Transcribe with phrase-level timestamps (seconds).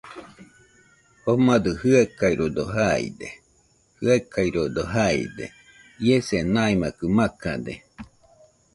[1.23, 3.27] Jomadɨ jɨaɨkaɨrodo jaide,
[4.03, 5.45] jaɨkaɨrodo jaide.
[6.05, 7.73] Iese maimakɨ makade.